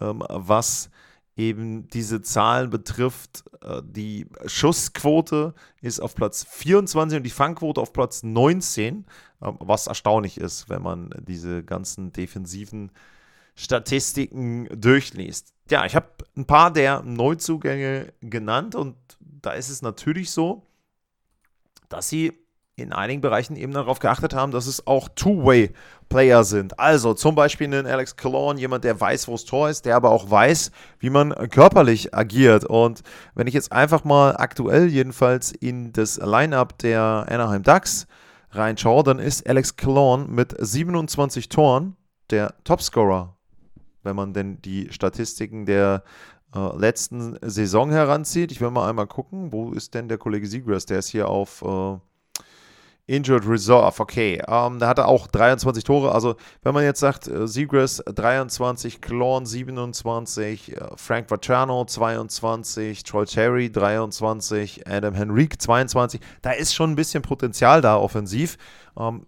ähm, 0.00 0.22
was 0.28 0.90
eben 1.36 1.88
diese 1.88 2.22
Zahlen 2.22 2.70
betrifft. 2.70 3.44
Äh, 3.62 3.82
die 3.84 4.26
Schussquote 4.46 5.54
ist 5.80 6.00
auf 6.00 6.14
Platz 6.14 6.44
24 6.48 7.18
und 7.18 7.22
die 7.22 7.30
Fangquote 7.30 7.80
auf 7.80 7.92
Platz 7.92 8.22
19, 8.22 9.06
äh, 9.40 9.52
was 9.58 9.86
erstaunlich 9.86 10.38
ist, 10.38 10.68
wenn 10.68 10.82
man 10.82 11.10
diese 11.26 11.62
ganzen 11.62 12.12
defensiven 12.12 12.92
Statistiken 13.54 14.68
durchliest. 14.74 15.52
Ja, 15.70 15.84
ich 15.84 15.94
habe 15.94 16.08
ein 16.36 16.46
paar 16.46 16.72
der 16.72 17.02
Neuzugänge 17.02 18.12
genannt 18.20 18.74
und 18.74 18.96
da 19.20 19.52
ist 19.52 19.68
es 19.68 19.82
natürlich 19.82 20.30
so, 20.30 20.66
dass 21.88 22.08
sie 22.08 22.32
in 22.76 22.92
einigen 22.92 23.20
Bereichen 23.20 23.56
eben 23.56 23.72
darauf 23.72 23.98
geachtet 23.98 24.34
haben, 24.34 24.52
dass 24.52 24.66
es 24.66 24.86
auch 24.86 25.08
Two-Way-Player 26.12 26.44
sind. 26.44 26.78
Also 26.78 27.14
zum 27.14 27.34
Beispiel 27.34 27.66
einen 27.66 27.86
Alex 27.86 28.16
Cologne, 28.16 28.60
jemand, 28.60 28.84
der 28.84 29.00
weiß, 29.00 29.28
wo 29.28 29.32
das 29.32 29.44
Tor 29.44 29.68
ist, 29.68 29.84
der 29.86 29.96
aber 29.96 30.10
auch 30.10 30.30
weiß, 30.30 30.70
wie 30.98 31.10
man 31.10 31.32
körperlich 31.50 32.14
agiert. 32.14 32.64
Und 32.64 33.02
wenn 33.34 33.46
ich 33.46 33.54
jetzt 33.54 33.72
einfach 33.72 34.04
mal 34.04 34.36
aktuell 34.36 34.88
jedenfalls 34.88 35.52
in 35.52 35.92
das 35.92 36.18
Line-Up 36.18 36.78
der 36.78 37.26
Anaheim 37.28 37.62
Ducks 37.62 38.06
reinschaue, 38.50 39.02
dann 39.02 39.18
ist 39.18 39.48
Alex 39.48 39.76
Cologne 39.76 40.26
mit 40.28 40.54
27 40.58 41.48
Toren 41.48 41.96
der 42.30 42.54
Topscorer 42.64 43.36
wenn 44.04 44.16
man 44.16 44.32
denn 44.32 44.60
die 44.62 44.92
Statistiken 44.92 45.64
der 45.64 46.02
äh, 46.54 46.76
letzten 46.76 47.38
Saison 47.42 47.90
heranzieht. 47.90 48.52
Ich 48.52 48.60
will 48.60 48.70
mal 48.70 48.88
einmal 48.88 49.06
gucken, 49.06 49.52
wo 49.52 49.70
ist 49.70 49.94
denn 49.94 50.08
der 50.08 50.18
Kollege 50.18 50.46
Siegras? 50.46 50.86
Der 50.86 50.98
ist 50.98 51.08
hier 51.08 51.28
auf 51.28 51.62
äh, 51.62 51.98
Injured 53.12 53.46
Reserve. 53.46 54.00
Okay, 54.00 54.42
ähm, 54.48 54.78
da 54.78 54.88
hat 54.88 54.98
er 54.98 55.06
auch 55.06 55.26
23 55.26 55.84
Tore. 55.84 56.12
Also, 56.12 56.36
wenn 56.62 56.72
man 56.72 56.82
jetzt 56.82 57.00
sagt, 57.00 57.28
äh, 57.28 57.46
Seagrass 57.46 58.02
23, 58.06 59.02
Klorn 59.02 59.44
27, 59.44 60.74
äh, 60.74 60.80
Frank 60.96 61.30
Vacciano 61.30 61.84
22, 61.84 63.02
Troy 63.02 63.26
Terry 63.26 63.70
23, 63.70 64.86
Adam 64.88 65.14
Henrique 65.14 65.58
22, 65.58 66.20
da 66.40 66.52
ist 66.52 66.74
schon 66.74 66.92
ein 66.92 66.96
bisschen 66.96 67.22
Potenzial 67.22 67.82
da 67.82 67.98
offensiv. 67.98 68.56
Ähm, 68.98 69.26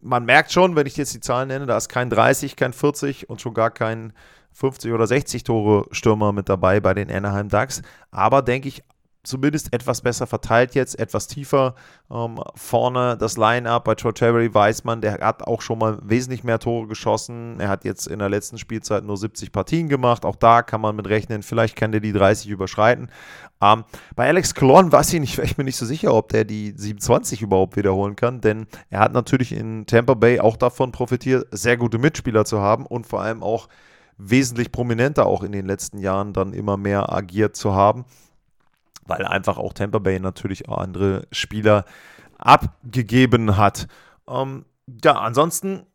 man 0.00 0.24
merkt 0.24 0.52
schon, 0.52 0.76
wenn 0.76 0.86
ich 0.86 0.96
jetzt 0.96 1.12
die 1.12 1.20
Zahlen 1.20 1.48
nenne, 1.48 1.66
da 1.66 1.76
ist 1.76 1.88
kein 1.88 2.10
30, 2.10 2.54
kein 2.54 2.72
40 2.72 3.28
und 3.28 3.40
schon 3.40 3.52
gar 3.52 3.72
kein 3.72 4.12
50 4.52 4.92
oder 4.92 5.08
60 5.08 5.42
Tore 5.42 5.86
Stürmer 5.90 6.32
mit 6.32 6.48
dabei 6.48 6.78
bei 6.78 6.94
den 6.94 7.10
Anaheim 7.10 7.48
Ducks. 7.48 7.82
Aber 8.12 8.42
denke 8.42 8.68
ich 8.68 8.84
zumindest 9.28 9.72
etwas 9.72 10.00
besser 10.00 10.26
verteilt 10.26 10.74
jetzt, 10.74 10.98
etwas 10.98 11.28
tiefer 11.28 11.74
ähm, 12.10 12.40
vorne 12.54 13.16
das 13.16 13.36
Line-Up. 13.36 13.84
Bei 13.84 13.94
Troy 13.94 14.12
Terry 14.12 14.52
weiß 14.52 14.84
man, 14.84 15.00
der 15.00 15.18
hat 15.20 15.42
auch 15.46 15.60
schon 15.60 15.78
mal 15.78 15.98
wesentlich 16.02 16.44
mehr 16.44 16.58
Tore 16.58 16.86
geschossen. 16.86 17.60
Er 17.60 17.68
hat 17.68 17.84
jetzt 17.84 18.06
in 18.06 18.18
der 18.18 18.28
letzten 18.28 18.58
Spielzeit 18.58 19.04
nur 19.04 19.16
70 19.16 19.52
Partien 19.52 19.88
gemacht. 19.88 20.24
Auch 20.24 20.36
da 20.36 20.62
kann 20.62 20.80
man 20.80 20.96
mit 20.96 21.08
rechnen, 21.08 21.42
vielleicht 21.42 21.76
kann 21.76 21.92
der 21.92 22.00
die 22.00 22.12
30 22.12 22.50
überschreiten. 22.50 23.10
Ähm, 23.60 23.84
bei 24.16 24.26
Alex 24.26 24.54
Colon 24.54 24.90
weiß 24.90 25.12
ich 25.12 25.20
nicht, 25.20 25.38
ich 25.42 25.58
mir 25.58 25.64
nicht 25.64 25.76
so 25.76 25.86
sicher, 25.86 26.14
ob 26.14 26.30
der 26.30 26.44
die 26.44 26.72
27 26.76 27.42
überhaupt 27.42 27.76
wiederholen 27.76 28.16
kann, 28.16 28.40
denn 28.40 28.66
er 28.90 29.00
hat 29.00 29.12
natürlich 29.12 29.52
in 29.52 29.86
Tampa 29.86 30.14
Bay 30.14 30.40
auch 30.40 30.56
davon 30.56 30.92
profitiert, 30.92 31.46
sehr 31.50 31.76
gute 31.76 31.98
Mitspieler 31.98 32.44
zu 32.44 32.60
haben 32.60 32.86
und 32.86 33.06
vor 33.06 33.22
allem 33.22 33.42
auch 33.42 33.68
wesentlich 34.16 34.72
prominenter 34.72 35.26
auch 35.26 35.42
in 35.42 35.52
den 35.52 35.66
letzten 35.66 35.98
Jahren 35.98 36.32
dann 36.32 36.52
immer 36.52 36.76
mehr 36.76 37.12
agiert 37.12 37.54
zu 37.54 37.74
haben 37.74 38.04
weil 39.08 39.26
einfach 39.26 39.58
auch 39.58 39.72
Tampa 39.72 39.98
Bay 39.98 40.20
natürlich 40.20 40.68
auch 40.68 40.78
andere 40.78 41.26
Spieler 41.32 41.84
abgegeben 42.38 43.56
hat. 43.56 43.88
Ähm, 44.28 44.64
ja, 45.02 45.18
ansonsten 45.18 45.86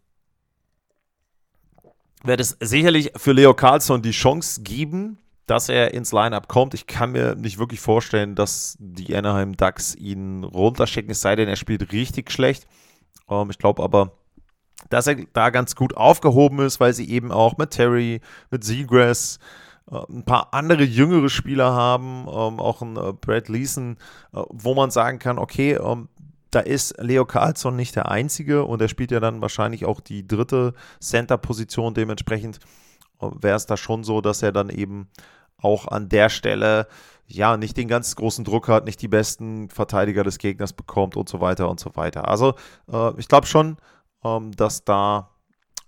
wird 2.23 2.39
es 2.39 2.57
sicherlich 2.59 3.11
für 3.15 3.33
Leo 3.33 3.53
Carlson 3.53 4.01
die 4.01 4.11
Chance 4.11 4.61
geben, 4.61 5.17
dass 5.45 5.69
er 5.69 5.93
ins 5.93 6.11
Lineup 6.11 6.47
kommt. 6.47 6.73
Ich 6.73 6.87
kann 6.87 7.11
mir 7.11 7.35
nicht 7.35 7.59
wirklich 7.59 7.79
vorstellen, 7.79 8.35
dass 8.35 8.77
die 8.79 9.15
Anaheim 9.15 9.55
Ducks 9.55 9.95
ihn 9.95 10.43
runterschicken, 10.43 11.11
es 11.11 11.21
sei 11.21 11.35
denn, 11.35 11.49
er 11.49 11.55
spielt 11.55 11.91
richtig 11.91 12.31
schlecht. 12.31 12.65
Ähm, 13.29 13.49
ich 13.49 13.57
glaube 13.57 13.83
aber, 13.83 14.13
dass 14.89 15.07
er 15.07 15.15
da 15.33 15.49
ganz 15.49 15.75
gut 15.75 15.95
aufgehoben 15.95 16.59
ist, 16.59 16.79
weil 16.79 16.93
sie 16.93 17.09
eben 17.09 17.31
auch 17.31 17.57
mit 17.57 17.71
Terry, 17.71 18.21
mit 18.51 18.63
Seagrass, 18.63 19.39
ein 19.87 20.23
paar 20.23 20.53
andere 20.53 20.83
jüngere 20.83 21.29
Spieler 21.29 21.73
haben, 21.73 22.21
ähm, 22.27 22.59
auch 22.59 22.81
ein 22.81 22.95
äh, 22.97 23.13
Brad 23.13 23.49
Leeson, 23.49 23.97
äh, 24.33 24.41
wo 24.49 24.73
man 24.73 24.91
sagen 24.91 25.19
kann, 25.19 25.37
okay, 25.37 25.73
ähm, 25.73 26.09
da 26.51 26.59
ist 26.59 26.95
Leo 26.99 27.25
Carlson 27.25 27.75
nicht 27.75 27.95
der 27.95 28.09
Einzige 28.09 28.63
und 28.63 28.81
er 28.81 28.87
spielt 28.87 29.11
ja 29.11 29.19
dann 29.19 29.41
wahrscheinlich 29.41 29.85
auch 29.85 29.99
die 29.99 30.27
dritte 30.27 30.73
Center-Position. 30.99 31.95
Dementsprechend 31.95 32.59
wäre 33.19 33.55
es 33.55 33.65
da 33.65 33.75
schon 33.75 34.03
so, 34.03 34.21
dass 34.21 34.43
er 34.43 34.51
dann 34.51 34.69
eben 34.69 35.07
auch 35.57 35.87
an 35.87 36.09
der 36.09 36.29
Stelle 36.29 36.87
ja 37.25 37.57
nicht 37.57 37.77
den 37.77 37.87
ganz 37.87 38.15
großen 38.15 38.45
Druck 38.45 38.67
hat, 38.67 38.85
nicht 38.85 39.01
die 39.01 39.07
besten 39.07 39.69
Verteidiger 39.69 40.23
des 40.23 40.37
Gegners 40.37 40.73
bekommt 40.73 41.15
und 41.15 41.27
so 41.27 41.41
weiter 41.41 41.69
und 41.69 41.79
so 41.79 41.95
weiter. 41.95 42.27
Also 42.27 42.53
äh, 42.91 43.11
ich 43.17 43.27
glaube 43.27 43.47
schon, 43.47 43.77
ähm, 44.23 44.51
dass 44.51 44.83
da 44.83 45.31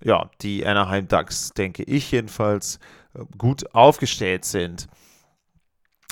ja 0.03 0.29
die 0.41 0.65
Anaheim 0.65 1.07
Ducks, 1.07 1.49
denke 1.49 1.83
ich 1.83 2.11
jedenfalls, 2.11 2.79
gut 3.37 3.73
aufgestellt 3.73 4.45
sind. 4.45 4.87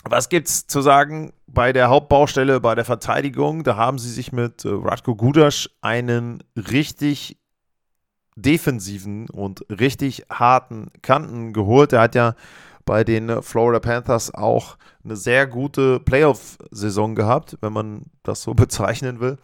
Was 0.03 0.27
gibt 0.27 0.49
es 0.49 0.67
zu 0.67 0.81
sagen 0.81 1.31
bei 1.47 1.71
der 1.71 1.89
Hauptbaustelle, 1.89 2.59
bei 2.59 2.75
der 2.75 2.83
Verteidigung? 2.83 3.63
Da 3.63 3.77
haben 3.77 3.99
sie 3.99 4.11
sich 4.11 4.31
mit 4.33 4.65
äh, 4.65 4.69
Radko 4.69 5.15
Gudasch 5.15 5.69
einen 5.81 6.43
richtig 6.55 7.37
defensiven 8.35 9.29
und 9.29 9.65
richtig 9.69 10.25
harten 10.29 10.91
Kanten 11.01 11.53
geholt. 11.53 11.93
Er 11.93 12.01
hat 12.01 12.15
ja 12.15 12.35
bei 12.85 13.03
den 13.03 13.41
Florida 13.41 13.79
Panthers 13.79 14.33
auch 14.33 14.77
eine 15.03 15.15
sehr 15.15 15.47
gute 15.47 15.99
Playoff-Saison 15.99 17.15
gehabt, 17.15 17.57
wenn 17.61 17.73
man 17.73 18.05
das 18.23 18.41
so 18.41 18.53
bezeichnen 18.55 19.19
will. 19.19 19.37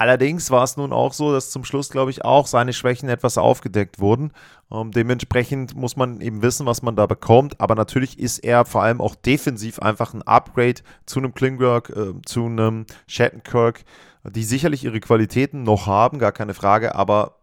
Allerdings 0.00 0.50
war 0.50 0.64
es 0.64 0.78
nun 0.78 0.94
auch 0.94 1.12
so, 1.12 1.30
dass 1.30 1.50
zum 1.50 1.62
Schluss, 1.62 1.90
glaube 1.90 2.10
ich, 2.10 2.24
auch 2.24 2.46
seine 2.46 2.72
Schwächen 2.72 3.10
etwas 3.10 3.36
aufgedeckt 3.36 4.00
wurden. 4.00 4.32
Ähm, 4.72 4.92
dementsprechend 4.92 5.76
muss 5.76 5.94
man 5.94 6.22
eben 6.22 6.40
wissen, 6.40 6.64
was 6.64 6.80
man 6.80 6.96
da 6.96 7.04
bekommt. 7.04 7.60
Aber 7.60 7.74
natürlich 7.74 8.18
ist 8.18 8.38
er 8.38 8.64
vor 8.64 8.82
allem 8.82 9.02
auch 9.02 9.14
defensiv 9.14 9.78
einfach 9.78 10.14
ein 10.14 10.22
Upgrade 10.22 10.80
zu 11.04 11.18
einem 11.18 11.34
Klingberg, 11.34 11.90
äh, 11.90 12.14
zu 12.24 12.46
einem 12.46 12.86
Shattenkirk, 13.08 13.84
die 14.24 14.42
sicherlich 14.42 14.84
ihre 14.84 15.00
Qualitäten 15.00 15.64
noch 15.64 15.86
haben, 15.86 16.18
gar 16.18 16.32
keine 16.32 16.54
Frage, 16.54 16.94
aber 16.94 17.34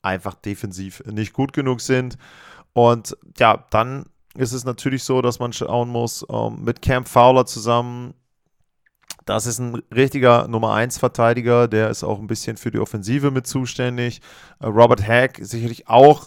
einfach 0.00 0.34
defensiv 0.34 1.02
nicht 1.06 1.32
gut 1.32 1.52
genug 1.52 1.80
sind. 1.80 2.18
Und 2.72 3.16
ja, 3.36 3.64
dann 3.70 4.06
ist 4.36 4.52
es 4.52 4.64
natürlich 4.64 5.02
so, 5.02 5.22
dass 5.22 5.40
man 5.40 5.52
schauen 5.52 5.88
muss, 5.88 6.24
ähm, 6.30 6.62
mit 6.62 6.82
Cam 6.82 7.04
Fowler 7.04 7.46
zusammen 7.46 8.14
das 9.24 9.46
ist 9.46 9.58
ein 9.58 9.82
richtiger 9.94 10.48
Nummer 10.48 10.74
1 10.74 10.98
Verteidiger, 10.98 11.68
der 11.68 11.90
ist 11.90 12.04
auch 12.04 12.18
ein 12.18 12.26
bisschen 12.26 12.56
für 12.56 12.70
die 12.70 12.78
Offensive 12.78 13.30
mit 13.30 13.46
zuständig. 13.46 14.20
Äh, 14.60 14.66
Robert 14.66 15.06
Hack 15.06 15.38
sicherlich 15.40 15.88
auch 15.88 16.26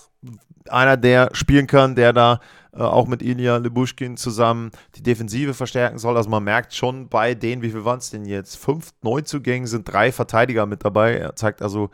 einer, 0.70 0.98
der 0.98 1.30
spielen 1.34 1.68
kann, 1.68 1.96
der 1.96 2.14
da 2.14 2.40
äh, 2.74 2.82
auch 2.82 3.08
mit 3.08 3.22
Ilya 3.22 3.58
Lebushkin 3.58 4.18
zusammen 4.18 4.72
die 4.96 5.04
Defensive 5.04 5.54
verstärken 5.54 5.98
soll. 5.98 6.18
Also 6.18 6.30
man 6.30 6.44
merkt 6.44 6.74
schon 6.74 7.08
bei 7.10 7.36
denen, 7.36 7.62
wie 7.62 7.72
viel 7.72 7.86
waren 7.86 8.00
es 8.00 8.10
denn 8.10 8.26
jetzt? 8.26 8.58
Fünf 8.58 8.94
Neuzugängen 9.02 9.68
sind 9.68 9.92
drei 9.92 10.12
Verteidiger 10.12 10.66
mit 10.66 10.84
dabei. 10.84 11.18
Er 11.18 11.36
zeigt 11.36 11.62
also 11.62 11.90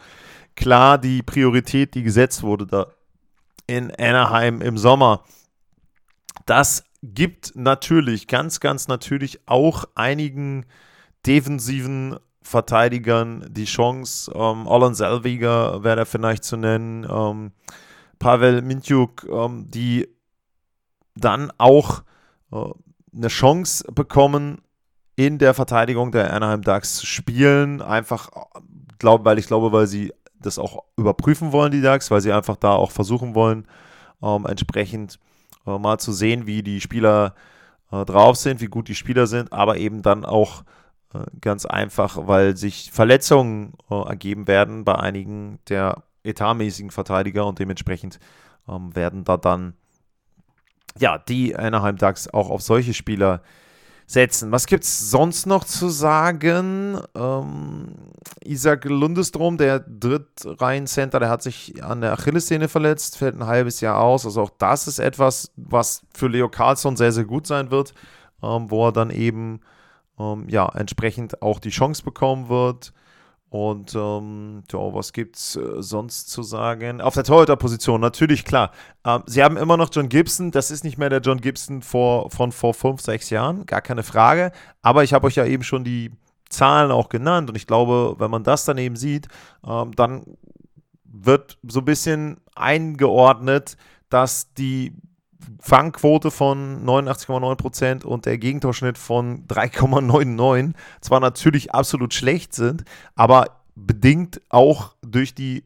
klar 0.55 0.98
die 0.98 1.22
Priorität, 1.22 1.95
die 1.95 2.03
gesetzt 2.03 2.43
wurde 2.43 2.67
da 2.67 2.88
in 3.67 3.91
Anaheim 3.91 4.62
im 4.62 4.77
Sommer. 4.77 5.24
Das 6.45 6.83
gibt 7.01 7.55
natürlich, 7.55 8.27
ganz, 8.27 8.60
ganz 8.60 8.88
natürlich 8.88 9.48
auch 9.48 9.86
einigen 9.95 10.65
defensiven 11.25 12.18
Verteidigern 12.42 13.46
die 13.50 13.65
Chance. 13.65 14.32
Ähm, 14.36 14.68
Olan 14.68 14.96
Selviger 14.96 15.84
wäre 15.84 15.96
da 15.98 16.06
vielleicht 16.06 16.44
zu 16.44 16.58
nennen. 16.58 17.08
Ähm, 17.10 17.51
Pavel 18.20 18.62
Mintjuk, 18.62 19.25
ähm, 19.30 19.70
die 19.70 20.08
dann 21.15 21.51
auch 21.58 22.03
äh, 22.51 22.65
eine 23.15 23.27
Chance 23.27 23.86
bekommen, 23.94 24.62
in 25.15 25.38
der 25.38 25.53
Verteidigung 25.53 26.12
der 26.12 26.34
Anaheim 26.34 26.62
Ducks 26.62 26.96
zu 26.96 27.06
spielen. 27.06 27.82
Einfach, 27.82 28.30
glaub, 28.98 29.25
weil 29.25 29.38
ich 29.38 29.48
glaube, 29.48 29.72
weil 29.72 29.88
sie 29.88 30.12
das 30.39 30.58
auch 30.60 30.84
überprüfen 30.98 31.51
wollen, 31.51 31.72
die 31.72 31.82
Ducks, 31.82 32.12
weil 32.12 32.22
sie 32.22 32.34
einfach 32.34 32.58
da 32.58 32.72
auch 32.72 32.92
versuchen 32.92 33.36
wollen, 33.36 33.68
ähm, 34.22 34.46
entsprechend 34.46 35.20
äh, 35.65 35.77
mal 35.77 36.00
zu 36.00 36.12
sehen, 36.12 36.48
wie 36.48 36.63
die 36.63 36.82
Spieler 36.82 37.36
äh, 37.92 38.03
drauf 38.06 38.38
sind, 38.38 38.60
wie 38.60 38.68
gut 38.68 38.88
die 38.88 38.96
Spieler 38.96 39.27
sind, 39.27 39.53
aber 39.53 39.77
eben 39.77 40.01
dann 40.01 40.25
auch 40.25 40.63
ganz 41.41 41.65
einfach, 41.65 42.27
weil 42.27 42.58
sich 42.58 42.91
Verletzungen 42.91 43.74
äh, 43.89 43.96
ergeben 43.96 44.48
werden 44.48 44.84
bei 44.84 44.96
einigen 44.96 45.60
der 45.70 46.03
etatmäßigen 46.24 46.91
Verteidiger 46.91 47.46
und 47.46 47.60
dementsprechend 47.60 48.20
ähm, 48.67 48.96
werden 48.96 49.24
da 49.24 49.38
dann 49.38 49.74
ja 50.98 51.17
die 51.17 51.55
Anaheim 51.55 51.98
Ducks 51.98 52.27
auch 52.27 52.50
auf 52.50 52.62
solche 52.62 52.93
Spieler 52.93 53.41
setzen. 54.05 54.51
Was 54.51 54.65
gibt 54.65 54.84
es 54.84 55.12
sonst 55.12 55.46
noch 55.46 55.63
zu 55.63 55.89
sagen? 55.89 57.00
Ähm, 57.15 57.96
Isaac 58.43 58.86
Lundestrom, 58.86 59.58
der 59.58 59.79
Drittreihen-Center, 59.79 61.20
der 61.20 61.29
hat 61.29 61.41
sich 61.41 61.84
an 61.84 62.01
der 62.01 62.13
Achillessehne 62.13 62.67
verletzt, 62.67 63.17
fällt 63.17 63.36
ein 63.36 63.48
halbes 63.48 63.82
Jahr 63.82 64.00
aus. 64.00 64.25
Also 64.25 64.41
auch 64.41 64.51
das 64.58 64.88
ist 64.88 65.00
etwas, 65.00 65.51
was 65.55 66.01
für 66.13 66.27
Leo 66.27 66.50
Carlsson 66.50 66.98
sehr, 66.98 67.12
sehr 67.12 67.25
gut 67.25 67.48
sein 67.48 67.72
wird, 67.72 67.93
ähm, 68.41 68.70
wo 68.70 68.88
er 68.88 68.91
dann 68.91 69.10
eben 69.10 69.62
ähm, 70.20 70.48
ja, 70.50 70.70
entsprechend 70.70 71.41
auch 71.41 71.60
die 71.60 71.70
Chance 71.70 72.03
bekommen 72.03 72.50
wird. 72.50 72.93
Und 73.50 73.93
ähm, 73.93 74.63
ja, 74.72 74.79
was 74.79 75.13
gibt 75.13 75.36
es 75.36 75.55
äh, 75.55 75.84
sonst 75.84 76.32
zu 76.32 76.41
sagen? 76.41 77.01
Auf 77.01 77.13
der 77.13 77.24
Torhüter-Position, 77.24 78.01
natürlich 78.01 78.46
klar. 78.46 78.72
Ähm, 79.05 79.22
sie 79.27 79.44
haben 79.44 79.57
immer 79.57 79.77
noch 79.77 79.90
John 79.92 80.09
Gibson. 80.09 80.50
Das 80.50 80.72
ist 80.72 80.83
nicht 80.83 80.98
mehr 80.98 81.11
der 81.11 81.22
John 81.22 81.40
Gibson 81.40 81.83
vor, 81.83 82.31
von 82.31 82.51
vor 82.51 82.74
fünf, 82.74 83.01
sechs 83.01 83.29
Jahren, 83.29 83.68
gar 83.68 83.81
keine 83.81 84.01
Frage. 84.01 84.51
Aber 84.81 85.03
ich 85.03 85.14
habe 85.14 85.27
euch 85.27 85.35
ja 85.35 85.46
eben 85.46 85.61
schon 85.61 85.83
die 85.83 86.09
Zahlen 86.50 86.90
auch 86.92 87.09
genannt. 87.09 87.48
Und 87.48 87.55
ich 87.55 87.68
glaube, 87.68 88.16
wenn 88.18 88.31
man 88.31 88.44
das 88.44 88.66
dann 88.66 88.79
eben 88.79 88.96
sieht, 88.96 89.27
ähm, 89.64 89.92
dann 89.96 90.24
wird 91.03 91.59
so 91.61 91.81
ein 91.81 91.85
bisschen 91.85 92.38
eingeordnet, 92.55 93.77
dass 94.09 94.51
die 94.55 94.96
Fangquote 95.60 96.32
von 96.32 96.86
89,9% 96.86 98.03
und 98.03 98.25
der 98.25 98.38
Gegentorschnitt 98.38 98.98
von 98.98 99.48
3,99 99.48 100.74
zwar 101.01 101.20
natürlich 101.20 101.74
absolut 101.74 102.14
schlecht 102.14 102.53
sind, 102.53 102.84
aber 103.16 103.62
bedingt 103.75 104.42
auch 104.50 104.96
durch 105.01 105.34
die 105.34 105.64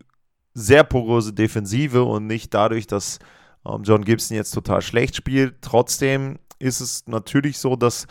sehr 0.53 0.83
poröse 0.83 1.33
Defensive 1.33 2.03
und 2.03 2.27
nicht 2.27 2.53
dadurch, 2.53 2.87
dass 2.87 3.19
ähm, 3.65 3.83
John 3.83 4.03
Gibson 4.03 4.35
jetzt 4.35 4.51
total 4.51 4.81
schlecht 4.81 5.15
spielt. 5.15 5.61
Trotzdem 5.61 6.39
ist 6.59 6.79
es 6.79 7.05
natürlich 7.07 7.59
so, 7.59 7.75
dass 7.75 8.07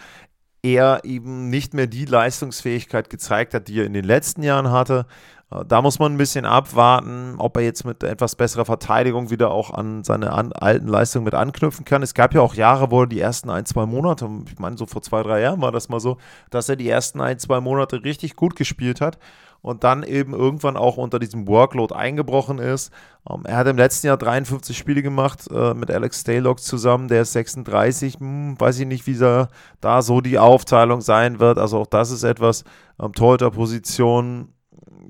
er 0.62 1.04
eben 1.04 1.48
nicht 1.48 1.74
mehr 1.74 1.86
die 1.86 2.04
Leistungsfähigkeit 2.04 3.10
gezeigt 3.10 3.54
hat, 3.54 3.68
die 3.68 3.80
er 3.80 3.86
in 3.86 3.92
den 3.92 4.04
letzten 4.04 4.42
Jahren 4.42 4.70
hatte. 4.70 5.06
Äh, 5.50 5.64
da 5.66 5.82
muss 5.82 5.98
man 5.98 6.14
ein 6.14 6.18
bisschen 6.18 6.44
abwarten, 6.44 7.36
ob 7.38 7.56
er 7.56 7.62
jetzt 7.62 7.84
mit 7.84 8.02
etwas 8.02 8.36
besserer 8.36 8.64
Verteidigung 8.64 9.30
wieder 9.30 9.50
auch 9.50 9.70
an 9.70 10.04
seine 10.04 10.32
an, 10.32 10.52
alten 10.52 10.88
Leistungen 10.88 11.24
mit 11.24 11.34
anknüpfen 11.34 11.84
kann. 11.84 12.02
Es 12.02 12.14
gab 12.14 12.34
ja 12.34 12.40
auch 12.40 12.54
Jahre, 12.54 12.90
wo 12.90 13.02
er 13.02 13.06
die 13.06 13.20
ersten 13.20 13.50
ein, 13.50 13.66
zwei 13.66 13.86
Monate, 13.86 14.28
ich 14.50 14.58
meine, 14.58 14.76
so 14.76 14.86
vor 14.86 15.02
zwei, 15.02 15.22
drei 15.22 15.40
Jahren 15.40 15.60
war 15.60 15.72
das 15.72 15.88
mal 15.88 16.00
so, 16.00 16.18
dass 16.50 16.68
er 16.68 16.76
die 16.76 16.88
ersten 16.88 17.20
ein, 17.20 17.38
zwei 17.38 17.60
Monate 17.60 18.02
richtig 18.04 18.36
gut 18.36 18.56
gespielt 18.56 19.00
hat 19.00 19.18
und 19.62 19.82
dann 19.82 20.02
eben 20.02 20.32
irgendwann 20.32 20.76
auch 20.76 20.96
unter 20.96 21.18
diesem 21.18 21.48
Workload 21.48 21.94
eingebrochen 21.94 22.58
ist. 22.58 22.92
Ähm, 23.28 23.42
er 23.44 23.56
hat 23.56 23.66
im 23.66 23.76
letzten 23.76 24.06
Jahr 24.06 24.16
53 24.16 24.76
Spiele 24.76 25.02
gemacht 25.02 25.48
äh, 25.50 25.74
mit 25.74 25.90
Alex 25.90 26.20
Staylock 26.20 26.60
zusammen, 26.60 27.08
der 27.08 27.22
ist 27.22 27.32
36. 27.32 28.20
Hm, 28.20 28.60
weiß 28.60 28.78
ich 28.80 28.86
nicht, 28.86 29.06
wie 29.06 29.16
da, 29.16 29.48
da 29.80 30.02
so 30.02 30.20
die 30.20 30.38
Aufteilung 30.38 31.00
sein 31.00 31.40
wird. 31.40 31.58
Also 31.58 31.80
auch 31.80 31.86
das 31.86 32.10
ist 32.10 32.22
etwas, 32.22 32.64
ähm, 33.00 33.12
Torhüter-Position 33.12 34.52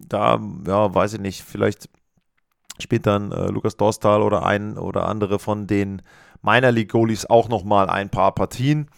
da, 0.07 0.41
ja, 0.67 0.95
weiß 0.95 1.15
ich 1.15 1.21
nicht, 1.21 1.43
vielleicht 1.43 1.89
spielt 2.79 3.07
dann 3.07 3.33
äh, 3.33 3.47
Lukas 3.47 3.77
Dostal 3.77 4.23
oder 4.23 4.45
ein 4.45 4.77
oder 4.79 5.09
andere 5.09 5.39
von 5.39 5.67
den 5.67 6.03
Minor 6.43 6.73
League 6.73 6.93
Goalies 6.93 7.27
auch 7.27 7.49
nochmal 7.49 7.89
ein 7.89 8.11
paar 8.11 8.35
Partien. 8.35 8.89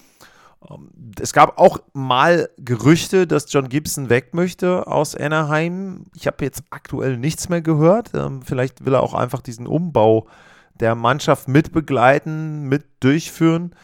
Ähm, 0.69 0.91
es 1.21 1.33
gab 1.33 1.59
auch 1.59 1.79
mal 1.93 2.49
Gerüchte, 2.59 3.27
dass 3.27 3.53
John 3.53 3.69
Gibson 3.69 4.11
weg 4.11 4.35
möchte 4.35 4.87
aus 4.87 5.15
Anaheim. 5.15 6.07
Ich 6.15 6.27
habe 6.27 6.45
jetzt 6.45 6.63
aktuell 6.71 7.17
nichts 7.17 7.49
mehr 7.49 7.63
gehört. 7.63 8.11
Ähm, 8.15 8.43
vielleicht 8.43 8.85
will 8.85 8.95
er 8.95 9.03
auch 9.03 9.15
einfach 9.15 9.41
diesen 9.41 9.67
Umbau 9.67 10.27
der 10.75 10.95
Mannschaft 10.95 11.49
mitbegleiten, 11.49 12.63
mit 12.63 12.85
durchführen. 13.01 13.75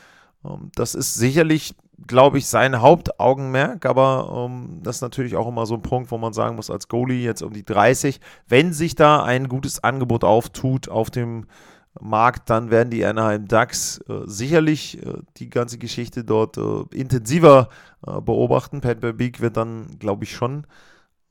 Ähm, 0.44 0.70
das 0.74 0.94
ist 0.94 1.14
sicherlich 1.14 1.74
glaube 2.07 2.38
ich, 2.38 2.47
sein 2.47 2.81
Hauptaugenmerk, 2.81 3.87
aber 3.87 4.49
ähm, 4.49 4.81
das 4.83 4.97
ist 4.97 5.03
natürlich 5.03 5.37
auch 5.37 5.49
immer 5.49 5.67
so 5.67 5.75
ein 5.75 5.83
Punkt, 5.83 6.11
wo 6.11 6.19
man 6.19 6.33
sagen 6.33 6.57
muss, 6.57 6.71
als 6.71 6.88
Goalie 6.88 7.23
jetzt 7.23 7.43
um 7.43 7.53
die 7.53 7.64
30, 7.64 8.21
wenn 8.49 8.73
sich 8.73 8.95
da 8.95 9.23
ein 9.23 9.49
gutes 9.49 9.83
Angebot 9.83 10.25
auftut 10.25 10.88
auf 10.88 11.11
dem 11.11 11.47
Markt, 12.01 12.51
dann 12.51 12.71
werden 12.71 12.90
die 12.90 13.05
Anaheim 13.05 13.47
Ducks 13.47 13.99
äh, 14.09 14.23
sicherlich 14.25 15.05
äh, 15.05 15.14
die 15.37 15.49
ganze 15.49 15.79
Geschichte 15.79 16.25
dort 16.25 16.57
äh, 16.57 16.83
intensiver 16.93 17.69
äh, 18.07 18.21
beobachten. 18.21 18.81
Pat 18.81 19.01
Beak 19.17 19.40
wird 19.40 19.57
dann, 19.57 19.99
glaube 19.99 20.25
ich, 20.25 20.33
schon 20.35 20.67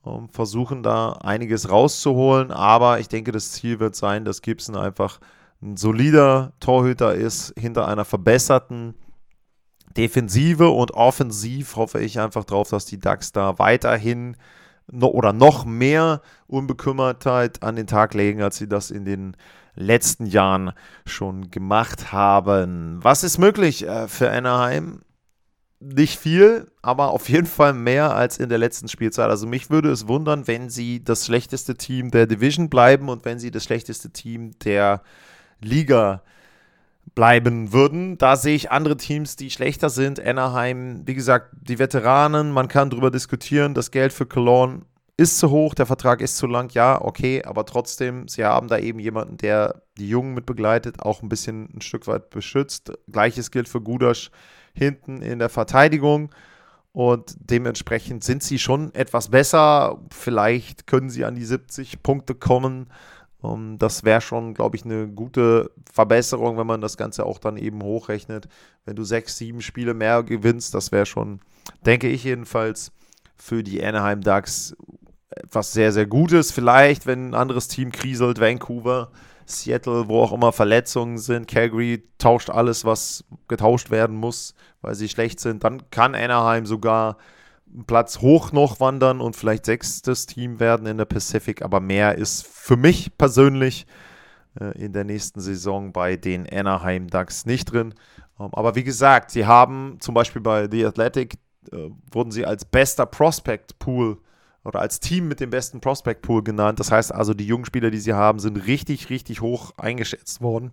ähm, 0.06 0.30
versuchen, 0.30 0.82
da 0.84 1.14
einiges 1.14 1.70
rauszuholen, 1.70 2.52
aber 2.52 3.00
ich 3.00 3.10
denke, 3.10 3.32
das 3.32 3.52
Ziel 3.52 3.80
wird 3.80 3.96
sein, 3.96 4.26
dass 4.26 4.42
Gibson 4.42 4.76
einfach 4.76 5.20
ein 5.62 5.78
solider 5.78 6.54
Torhüter 6.60 7.14
ist, 7.14 7.54
hinter 7.58 7.88
einer 7.88 8.06
verbesserten 8.06 8.96
Defensive 9.94 10.70
und 10.70 10.92
offensiv 10.92 11.76
hoffe 11.76 12.00
ich 12.00 12.20
einfach 12.20 12.44
drauf, 12.46 12.70
dass 12.70 12.86
die 12.86 13.00
Ducks 13.00 13.32
da 13.32 13.60
weiterhin 13.60 14.38
no 14.92 15.08
oder 15.08 15.34
noch 15.34 15.66
mehr 15.66 16.22
Unbekümmertheit 16.48 17.64
an 17.64 17.76
den 17.76 17.88
Tag 17.88 18.14
legen, 18.14 18.42
als 18.42 18.58
sie 18.58 18.68
das 18.68 18.92
in 18.92 19.06
den 19.06 19.38
letzten 19.76 20.26
Jahren 20.26 20.72
schon 21.06 21.50
gemacht 21.52 22.12
haben. 22.12 23.00
Was 23.02 23.24
ist 23.24 23.38
möglich 23.38 23.88
äh, 23.88 24.08
für 24.08 24.30
Anaheim? 24.30 25.02
Nicht 25.80 26.18
viel, 26.18 26.72
aber 26.82 27.12
auf 27.12 27.28
jeden 27.28 27.48
Fall 27.48 27.74
mehr 27.74 28.16
als 28.16 28.38
in 28.38 28.48
der 28.48 28.58
letzten 28.58 28.88
Spielzeit. 28.88 29.30
Also 29.30 29.48
mich 29.48 29.70
würde 29.70 29.92
es 29.92 30.08
wundern, 30.08 30.48
wenn 30.48 30.70
sie 30.70 31.04
das 31.04 31.26
schlechteste 31.26 31.76
Team 31.76 32.10
der 32.10 32.26
Division 32.26 32.70
bleiben 32.70 33.10
und 33.10 33.26
wenn 33.26 33.38
sie 33.38 33.52
das 33.52 33.66
schlechteste 33.66 34.12
Team 34.12 34.58
der 34.64 35.02
Liga 35.60 36.22
bleiben 37.16 37.72
würden. 37.72 38.18
Da 38.18 38.36
sehe 38.36 38.56
ich 38.56 38.72
andere 38.72 38.98
Teams, 38.98 39.36
die 39.36 39.52
schlechter 39.52 39.90
sind. 39.90 40.20
Anaheim, 40.20 41.04
wie 41.06 41.14
gesagt, 41.14 41.56
die 41.62 41.80
Veteranen, 41.80 42.52
man 42.52 42.68
kann 42.68 42.90
darüber 42.90 43.12
diskutieren. 43.12 43.74
Das 43.74 43.92
Geld 43.92 44.14
für 44.14 44.26
Cologne 44.26 44.82
ist 45.16 45.38
zu 45.38 45.52
hoch, 45.52 45.76
der 45.76 45.86
Vertrag 45.86 46.22
ist 46.22 46.38
zu 46.38 46.48
lang, 46.48 46.74
ja, 46.74 47.00
okay, 47.00 47.44
aber 47.44 47.66
trotzdem, 47.66 48.28
sie 48.28 48.44
haben 48.44 48.68
da 48.68 48.80
eben 48.80 49.00
jemanden, 49.00 49.38
der 49.38 49.84
die 49.98 50.10
Jungen 50.10 50.34
mit 50.34 50.48
begleitet, 50.48 51.02
auch 51.02 51.22
ein 51.22 51.30
bisschen 51.30 51.70
ein 51.76 51.82
Stück 51.82 52.08
weit 52.08 52.32
beschützt. 52.32 52.92
Gleiches 53.12 53.52
gilt 53.52 53.70
für 53.70 53.82
Gudasch 53.82 54.32
hinten 54.74 55.22
in 55.22 55.38
der 55.40 55.50
Verteidigung. 55.50 56.34
Und 56.94 57.36
dementsprechend 57.40 58.24
sind 58.24 58.44
sie 58.44 58.60
schon 58.60 58.94
etwas 58.94 59.30
besser. 59.30 60.00
Vielleicht 60.12 60.86
können 60.86 61.10
sie 61.10 61.26
an 61.26 61.36
die 61.36 61.46
70 61.46 62.04
Punkte 62.04 62.36
kommen. 62.36 62.88
Um, 63.44 63.78
das 63.78 64.06
wäre 64.06 64.22
schon, 64.22 64.54
glaube 64.54 64.78
ich, 64.78 64.86
eine 64.86 65.06
gute 65.10 65.70
Verbesserung, 65.92 66.58
wenn 66.58 66.66
man 66.66 66.80
das 66.80 66.96
Ganze 66.96 67.26
auch 67.26 67.40
dann 67.40 67.58
eben 67.58 67.84
hochrechnet. 67.84 68.48
Wenn 68.86 68.96
du 68.96 69.04
sechs, 69.04 69.38
sieben 69.38 69.60
Spiele 69.60 69.94
mehr 69.94 70.24
gewinnst, 70.24 70.74
das 70.74 70.94
wäre 70.94 71.06
schon, 71.06 71.42
denke 71.86 72.08
ich 72.08 72.24
jedenfalls, 72.24 72.94
für 73.36 73.62
die 73.62 73.84
Anaheim 73.84 74.22
Ducks 74.22 74.78
etwas 75.30 75.74
sehr, 75.74 75.92
sehr 75.92 76.06
Gutes. 76.06 76.54
Vielleicht, 76.54 77.06
wenn 77.06 77.32
ein 77.32 77.36
anderes 77.36 77.68
Team 77.68 77.92
kriselt, 77.92 78.40
Vancouver, 78.40 79.12
Seattle, 79.46 80.08
wo 80.08 80.22
auch 80.22 80.32
immer 80.32 80.54
Verletzungen 80.54 81.18
sind, 81.18 81.50
Calgary 81.50 82.08
tauscht 82.20 82.50
alles, 82.50 82.86
was 82.86 83.26
getauscht 83.50 83.92
werden 83.92 84.16
muss, 84.16 84.56
weil 84.82 84.96
sie 84.96 85.10
schlecht 85.10 85.42
sind, 85.42 85.66
dann 85.66 85.90
kann 85.90 86.16
Anaheim 86.16 86.66
sogar 86.66 87.18
Platz 87.88 88.20
hoch 88.22 88.52
noch 88.52 88.80
wandern 88.80 89.20
und 89.22 89.36
vielleicht 89.36 89.66
sechstes 89.66 90.26
Team 90.26 90.60
werden 90.60 90.86
in 90.86 90.98
der 90.98 91.06
Pacific, 91.06 91.62
aber 91.62 91.80
mehr 91.80 92.18
ist 92.18 92.46
für 92.46 92.78
mich 92.78 93.18
persönlich 93.18 93.88
äh, 94.60 94.78
in 94.78 94.94
der 94.94 95.04
nächsten 95.04 95.42
Saison 95.42 95.92
bei 95.92 96.16
den 96.16 96.48
Anaheim 96.48 97.08
Ducks 97.08 97.46
nicht 97.46 97.72
drin. 97.72 97.94
Ähm, 98.40 98.50
aber 98.54 98.76
wie 98.76 98.84
gesagt, 98.84 99.32
sie 99.32 99.46
haben 99.46 99.98
zum 100.00 100.14
Beispiel 100.14 100.42
bei 100.42 100.70
The 100.70 100.86
Athletic, 100.86 101.36
äh, 101.72 101.90
wurden 102.12 102.32
sie 102.32 102.46
als 102.46 102.66
bester 102.66 103.06
Prospect 103.06 103.80
Pool 103.80 104.20
oder 104.64 104.80
als 104.80 105.00
Team 105.00 105.28
mit 105.28 105.40
dem 105.40 105.50
besten 105.50 105.82
Prospect 105.82 106.22
Pool 106.22 106.44
genannt. 106.44 106.80
Das 106.80 106.92
heißt 106.92 107.14
also, 107.14 107.34
die 107.34 107.48
jungen 107.48 107.66
Spieler, 107.66 107.92
die 107.92 108.00
sie 108.00 108.14
haben, 108.14 108.40
sind 108.40 108.58
richtig, 108.68 109.10
richtig 109.10 109.42
hoch 109.42 109.74
eingeschätzt 109.78 110.42
worden. 110.42 110.72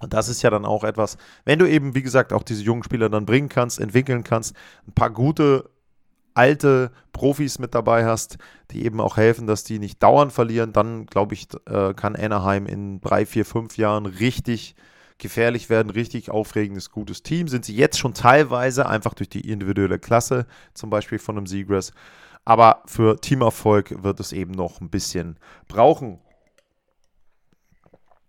Und 0.00 0.12
das 0.12 0.28
ist 0.28 0.42
ja 0.42 0.50
dann 0.50 0.64
auch 0.64 0.84
etwas, 0.84 1.16
wenn 1.44 1.58
du 1.58 1.68
eben, 1.68 1.94
wie 1.94 2.02
gesagt, 2.02 2.32
auch 2.32 2.42
diese 2.42 2.62
jungen 2.62 2.84
Spieler 2.84 3.08
dann 3.08 3.26
bringen 3.26 3.48
kannst, 3.48 3.80
entwickeln 3.80 4.22
kannst, 4.24 4.54
ein 4.86 4.92
paar 4.92 5.10
gute 5.10 5.70
alte 6.38 6.92
Profis 7.12 7.58
mit 7.58 7.74
dabei 7.74 8.04
hast, 8.06 8.38
die 8.70 8.84
eben 8.84 9.00
auch 9.00 9.16
helfen, 9.16 9.46
dass 9.48 9.64
die 9.64 9.80
nicht 9.80 10.02
dauernd 10.02 10.32
verlieren, 10.32 10.72
dann 10.72 11.06
glaube 11.06 11.34
ich, 11.34 11.48
äh, 11.66 11.92
kann 11.94 12.14
Anaheim 12.14 12.66
in 12.66 13.00
drei, 13.00 13.26
vier, 13.26 13.44
fünf 13.44 13.76
Jahren 13.76 14.06
richtig 14.06 14.76
gefährlich 15.18 15.68
werden, 15.68 15.90
richtig 15.90 16.30
aufregendes, 16.30 16.90
gutes 16.90 17.24
Team. 17.24 17.48
Sind 17.48 17.64
sie 17.64 17.74
jetzt 17.74 17.98
schon 17.98 18.14
teilweise 18.14 18.86
einfach 18.86 19.14
durch 19.14 19.28
die 19.28 19.50
individuelle 19.50 19.98
Klasse, 19.98 20.46
zum 20.74 20.90
Beispiel 20.90 21.18
von 21.18 21.36
einem 21.36 21.46
Seagrass. 21.46 21.92
Aber 22.44 22.82
für 22.86 23.20
Teamerfolg 23.20 24.02
wird 24.04 24.20
es 24.20 24.32
eben 24.32 24.52
noch 24.52 24.80
ein 24.80 24.88
bisschen 24.88 25.38
brauchen. 25.66 26.20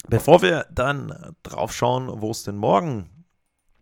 Bevor 0.08 0.42
wir 0.42 0.66
dann 0.72 1.36
drauf 1.44 1.74
schauen, 1.74 2.10
wo 2.22 2.32
es 2.32 2.44
denn 2.44 2.58
morgen 2.58 3.08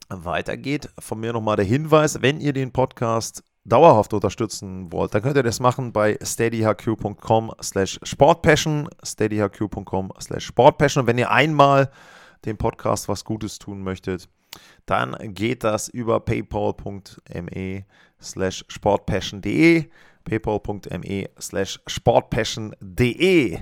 weitergeht, 0.09 0.89
von 0.99 1.19
mir 1.19 1.31
nochmal 1.31 1.55
der 1.55 1.65
Hinweis, 1.65 2.21
wenn 2.21 2.41
ihr 2.41 2.53
den 2.53 2.73
Podcast 2.73 3.43
dauerhaft 3.67 4.13
unterstützen 4.13 4.91
wollt, 4.91 5.13
dann 5.13 5.21
könnt 5.21 5.35
ihr 5.35 5.43
das 5.43 5.59
machen 5.59 5.91
bei 5.91 6.17
steadyhq.com 6.21 7.51
slash 7.61 7.99
sportpassion, 8.03 8.89
steadyhq.com 9.03 10.13
slash 10.19 10.45
sportpassion. 10.45 11.01
Und 11.01 11.07
wenn 11.07 11.17
ihr 11.17 11.29
einmal 11.29 11.91
dem 12.45 12.57
Podcast 12.57 13.09
was 13.09 13.23
Gutes 13.23 13.59
tun 13.59 13.83
möchtet, 13.83 14.29
dann 14.85 15.15
geht 15.33 15.63
das 15.63 15.89
über 15.89 16.19
paypal.me 16.19 17.85
slash 18.21 18.65
sportpassion.de 18.69 19.89
paypal.me 20.23 21.29
slash 21.39 21.79
sportpassion.de 21.87 23.59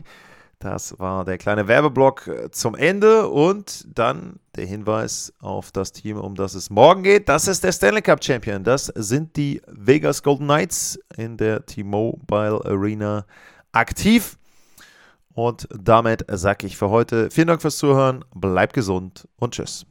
das 0.66 0.98
war 1.00 1.26
der 1.26 1.38
kleine 1.38 1.68
Werbeblock 1.68 2.28
äh, 2.28 2.52
zum 2.52 2.76
Ende 2.76 3.28
und 3.30 3.86
dann 3.88 4.40
der 4.56 4.66
Hinweis 4.66 5.32
auf 5.40 5.72
das 5.72 5.92
Team, 5.92 6.18
um 6.18 6.36
das 6.36 6.56
es 6.56 6.70
morgen 6.70 7.04
geht. 7.04 7.30
Das 7.30 7.48
ist 7.48 7.64
der 7.64 7.72
Stanley 7.72 8.02
Cup 8.02 8.24
Champion. 8.24 8.64
Das 8.64 8.88
sind 8.88 9.36
die 9.36 9.62
Vegas 9.68 10.24
Golden 10.24 10.46
Knights 10.46 11.00
in 11.18 11.38
der 11.38 11.66
T-Mobile 11.66 12.62
Arena 12.66 13.26
aktiv. 13.72 14.38
Und 15.34 15.68
damit 15.78 16.26
sage 16.30 16.66
ich 16.66 16.78
für 16.78 16.90
heute 16.90 17.30
vielen 17.30 17.48
Dank 17.48 17.62
fürs 17.62 17.78
Zuhören, 17.78 18.26
bleibt 18.34 18.74
gesund 18.74 19.28
und 19.36 19.54
tschüss. 19.54 19.86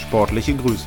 Sportliche 0.00 0.54
Grüße. 0.54 0.86